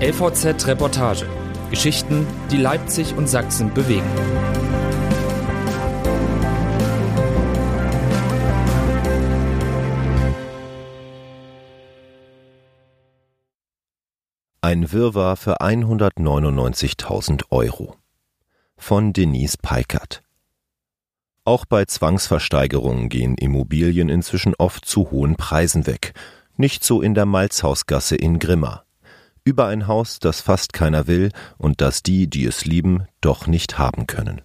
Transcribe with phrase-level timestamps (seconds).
[0.00, 1.24] LVZ Reportage.
[1.70, 4.02] Geschichten, die Leipzig und Sachsen bewegen.
[14.60, 17.94] Ein Wirrwarr für 199.000 Euro.
[18.76, 20.24] Von Denise Peikert.
[21.44, 26.14] Auch bei Zwangsversteigerungen gehen Immobilien inzwischen oft zu hohen Preisen weg.
[26.56, 28.83] Nicht so in der Malzhausgasse in Grimma.
[29.44, 33.78] Über ein Haus, das fast keiner will und das die, die es lieben, doch nicht
[33.78, 34.40] haben können.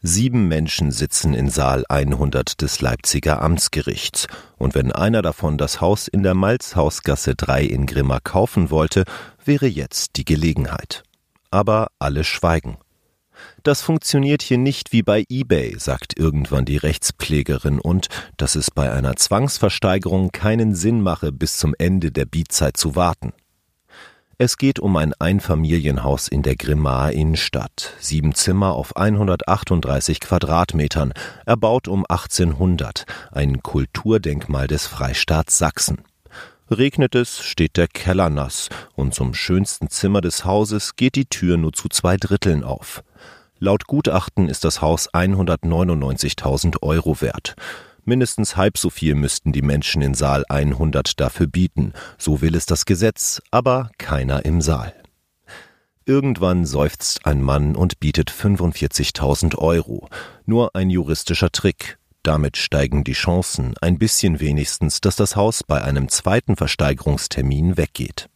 [0.00, 4.26] Sieben Menschen sitzen in Saal 100 des Leipziger Amtsgerichts,
[4.58, 9.04] und wenn einer davon das Haus in der Malzhausgasse 3 in Grimma kaufen wollte,
[9.44, 11.04] wäre jetzt die Gelegenheit.
[11.50, 12.78] Aber alle schweigen.
[13.62, 18.92] Das funktioniert hier nicht wie bei eBay, sagt irgendwann die Rechtspflegerin und dass es bei
[18.92, 23.32] einer Zwangsversteigerung keinen Sinn mache, bis zum Ende der Bietzeit zu warten.
[24.38, 27.92] Es geht um ein Einfamilienhaus in der Grimmaer Innenstadt.
[28.00, 31.12] Sieben Zimmer auf 138 Quadratmetern,
[31.46, 33.04] erbaut um 1800.
[33.30, 36.02] Ein Kulturdenkmal des Freistaats Sachsen.
[36.68, 41.56] Regnet es, steht der Keller nass und zum schönsten Zimmer des Hauses geht die Tür
[41.56, 43.04] nur zu zwei Dritteln auf.
[43.62, 47.54] Laut Gutachten ist das Haus 199.000 Euro wert.
[48.04, 52.66] Mindestens halb so viel müssten die Menschen in Saal 100 dafür bieten, so will es
[52.66, 54.92] das Gesetz, aber keiner im Saal.
[56.04, 60.08] Irgendwann seufzt ein Mann und bietet 45.000 Euro.
[60.44, 61.98] Nur ein juristischer Trick.
[62.24, 68.28] Damit steigen die Chancen ein bisschen wenigstens, dass das Haus bei einem zweiten Versteigerungstermin weggeht.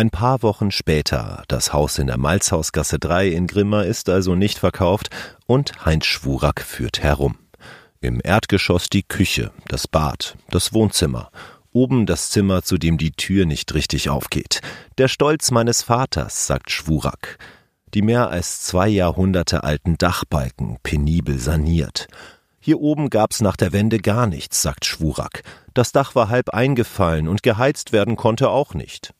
[0.00, 4.58] Ein paar Wochen später, das Haus in der Malzhausgasse 3 in Grimma ist also nicht
[4.58, 5.10] verkauft
[5.44, 7.36] und Heinz Schwurak führt herum.
[8.00, 11.30] Im Erdgeschoss die Küche, das Bad, das Wohnzimmer,
[11.70, 14.62] oben das Zimmer, zu dem die Tür nicht richtig aufgeht.
[14.96, 17.36] Der Stolz meines Vaters, sagt Schwurak.
[17.92, 22.08] Die mehr als zwei Jahrhunderte alten Dachbalken penibel saniert.
[22.58, 25.42] Hier oben gab's nach der Wende gar nichts, sagt Schwurak.
[25.74, 29.12] Das Dach war halb eingefallen und geheizt werden konnte auch nicht.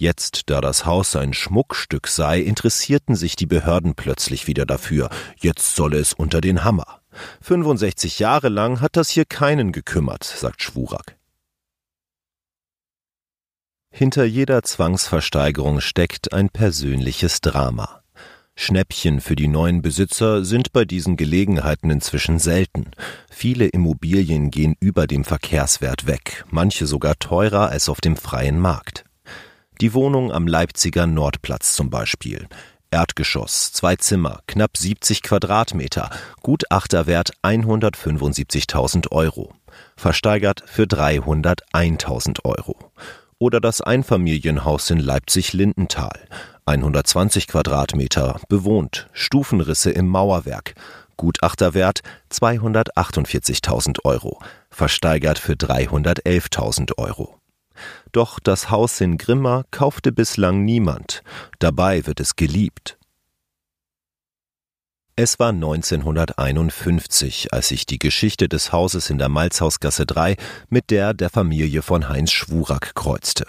[0.00, 5.10] Jetzt, da das Haus ein Schmuckstück sei, interessierten sich die Behörden plötzlich wieder dafür.
[5.38, 7.02] Jetzt solle es unter den Hammer.
[7.42, 11.18] 65 Jahre lang hat das hier keinen gekümmert, sagt Schwurak.
[13.90, 18.02] Hinter jeder Zwangsversteigerung steckt ein persönliches Drama.
[18.54, 22.92] Schnäppchen für die neuen Besitzer sind bei diesen Gelegenheiten inzwischen selten.
[23.30, 29.04] Viele Immobilien gehen über dem Verkehrswert weg, manche sogar teurer als auf dem freien Markt.
[29.80, 32.48] Die Wohnung am Leipziger Nordplatz zum Beispiel.
[32.90, 36.10] Erdgeschoss, zwei Zimmer, knapp 70 Quadratmeter,
[36.42, 39.54] Gutachterwert 175.000 Euro.
[39.96, 42.76] Versteigert für 301.000 Euro.
[43.38, 46.28] Oder das Einfamilienhaus in Leipzig-Lindenthal.
[46.66, 50.74] 120 Quadratmeter, bewohnt, Stufenrisse im Mauerwerk.
[51.16, 54.40] Gutachterwert 248.000 Euro.
[54.68, 57.39] Versteigert für 311.000 Euro.
[58.12, 61.22] Doch das Haus in Grimma kaufte bislang niemand,
[61.58, 62.96] dabei wird es geliebt.
[65.16, 70.36] Es war 1951, als sich die Geschichte des Hauses in der Malzhausgasse 3
[70.70, 73.46] mit der der Familie von Heinz Schwurak kreuzte.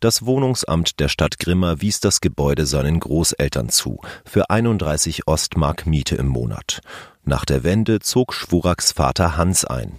[0.00, 6.16] Das Wohnungsamt der Stadt Grimma wies das Gebäude seinen Großeltern zu, für 31 Ostmark Miete
[6.16, 6.80] im Monat.
[7.24, 9.98] Nach der Wende zog Schwuraks Vater Hans ein.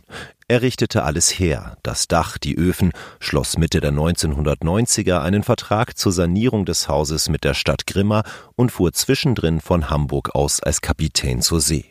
[0.51, 2.91] Er richtete alles her, das Dach, die Öfen,
[3.21, 8.23] schloss Mitte der 1990er einen Vertrag zur Sanierung des Hauses mit der Stadt Grimma
[8.57, 11.85] und fuhr zwischendrin von Hamburg aus als Kapitän zur See.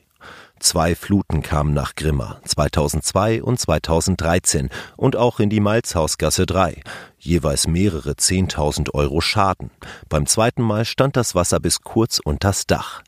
[0.59, 6.83] Zwei Fluten kamen nach Grimma, 2002 und 2013 und auch in die Malzhausgasse 3,
[7.19, 9.71] jeweils mehrere Zehntausend Euro Schaden.
[10.11, 13.01] Beim zweiten Mal stand das Wasser bis kurz unters Dach.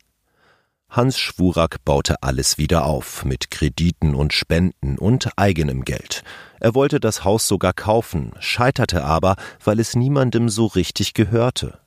[0.94, 6.22] Hans Schwurak baute alles wieder auf, mit Krediten und Spenden und eigenem Geld.
[6.60, 11.78] Er wollte das Haus sogar kaufen, scheiterte aber, weil es niemandem so richtig gehörte.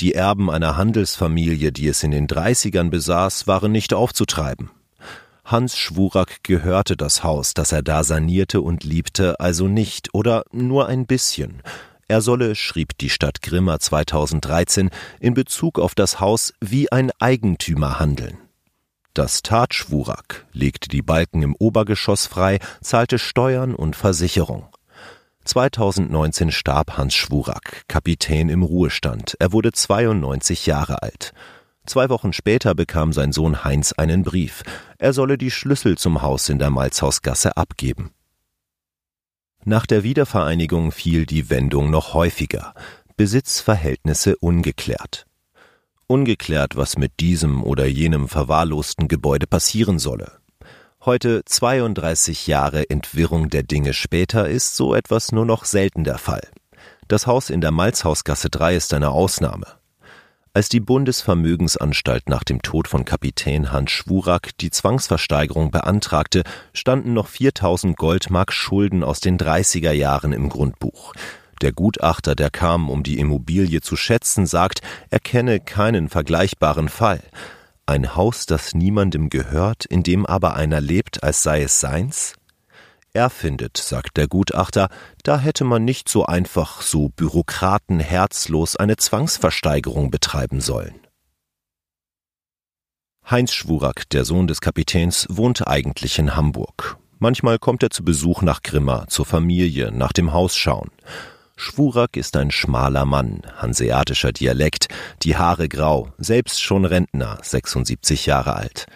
[0.00, 4.70] Die Erben einer Handelsfamilie, die es in den Dreißigern besaß, waren nicht aufzutreiben.
[5.44, 10.88] Hans Schwurak gehörte das Haus, das er da sanierte und liebte, also nicht oder nur
[10.88, 11.60] ein bisschen.
[12.08, 14.88] Er solle, schrieb die Stadt Grimma 2013,
[15.20, 18.38] in Bezug auf das Haus wie ein Eigentümer handeln.
[19.14, 24.66] Das tat Schwurak, legte die Balken im Obergeschoss frei, zahlte Steuern und Versicherung.
[25.44, 29.36] 2019 starb Hans Schwurak, Kapitän im Ruhestand.
[29.38, 31.32] Er wurde 92 Jahre alt.
[31.86, 34.64] Zwei Wochen später bekam sein Sohn Heinz einen Brief.
[34.98, 38.10] Er solle die Schlüssel zum Haus in der Malzhausgasse abgeben.
[39.64, 42.74] Nach der Wiedervereinigung fiel die Wendung noch häufiger.
[43.16, 45.26] Besitzverhältnisse ungeklärt.
[46.06, 50.32] Ungeklärt, was mit diesem oder jenem verwahrlosten Gebäude passieren solle.
[51.04, 56.48] Heute 32 Jahre Entwirrung der Dinge später ist so etwas nur noch selten der Fall.
[57.08, 59.66] Das Haus in der Malzhausgasse 3 ist eine Ausnahme.
[60.56, 67.26] Als die Bundesvermögensanstalt nach dem Tod von Kapitän Hans Schwurak die Zwangsversteigerung beantragte, standen noch
[67.26, 71.12] 4000 Goldmark Schulden aus den 30er Jahren im Grundbuch.
[71.62, 74.80] Der Gutachter, der kam, um die Immobilie zu schätzen, sagt,
[75.10, 77.20] er kenne keinen vergleichbaren Fall.
[77.86, 82.34] Ein Haus, das niemandem gehört, in dem aber einer lebt, als sei es seins?
[83.12, 84.88] Er findet, sagt der Gutachter,
[85.22, 90.94] da hätte man nicht so einfach, so bürokratenherzlos eine Zwangsversteigerung betreiben sollen.
[93.30, 96.98] Heinz Schwurak, der Sohn des Kapitäns, wohnt eigentlich in Hamburg.
[97.18, 100.90] Manchmal kommt er zu Besuch nach Grimma, zur Familie, nach dem Haus schauen.
[101.56, 104.88] Schwurak ist ein schmaler Mann, hanseatischer Dialekt,
[105.22, 108.86] die Haare grau, selbst schon Rentner, 76 Jahre alt.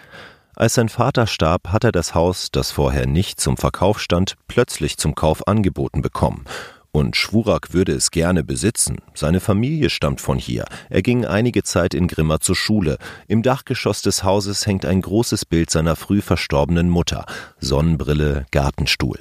[0.57, 4.97] Als sein Vater starb, hat er das Haus, das vorher nicht zum Verkauf stand, plötzlich
[4.97, 6.45] zum Kauf angeboten bekommen.
[6.91, 8.97] Und Schwurak würde es gerne besitzen.
[9.15, 10.65] Seine Familie stammt von hier.
[10.91, 12.99] Er ging einige Zeit in Grimma zur Schule.
[13.29, 17.25] Im Dachgeschoss des Hauses hängt ein großes Bild seiner früh verstorbenen Mutter.
[17.61, 19.19] Sonnenbrille, Gartenstuhl.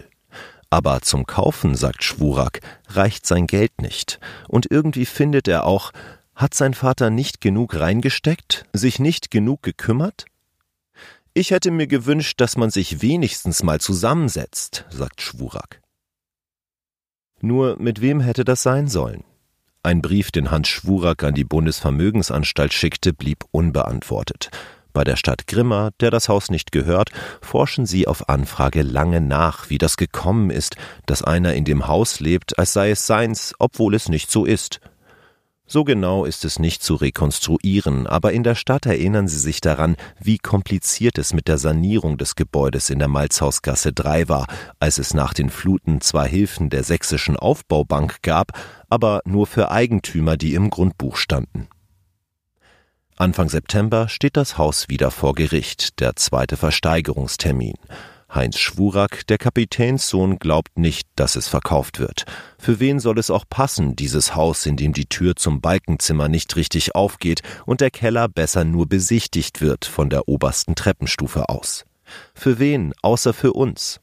[0.69, 2.59] Aber zum Kaufen, sagt Schwurak,
[2.89, 4.19] reicht sein Geld nicht.
[4.47, 5.91] Und irgendwie findet er auch,
[6.35, 10.25] hat sein Vater nicht genug reingesteckt, sich nicht genug gekümmert?
[11.33, 15.81] Ich hätte mir gewünscht, dass man sich wenigstens mal zusammensetzt, sagt Schwurak.
[17.41, 19.23] Nur mit wem hätte das sein sollen?
[19.83, 24.49] Ein Brief, den Hans Schwurak an die Bundesvermögensanstalt schickte, blieb unbeantwortet.
[24.97, 29.69] Bei der Stadt Grimma, der das Haus nicht gehört, forschen sie auf Anfrage lange nach,
[29.69, 33.94] wie das gekommen ist, dass einer in dem Haus lebt, als sei es seins, obwohl
[33.94, 34.81] es nicht so ist.
[35.67, 39.97] So genau ist es nicht zu rekonstruieren, aber in der Stadt erinnern Sie sich daran,
[40.19, 44.47] wie kompliziert es mit der Sanierung des Gebäudes in der Malzhausgasse 3 war,
[44.79, 48.53] als es nach den Fluten zwar Hilfen der Sächsischen Aufbaubank gab,
[48.89, 51.67] aber nur für Eigentümer, die im Grundbuch standen.
[53.19, 57.73] Anfang September steht das Haus wieder vor Gericht, der zweite Versteigerungstermin.
[58.31, 62.25] Heinz Schwurak, der Kapitänssohn, glaubt nicht, dass es verkauft wird.
[62.59, 66.55] Für wen soll es auch passen, dieses Haus, in dem die Tür zum Balkenzimmer nicht
[66.55, 71.85] richtig aufgeht und der Keller besser nur besichtigt wird von der obersten Treppenstufe aus?
[72.35, 73.99] Für wen, außer für uns?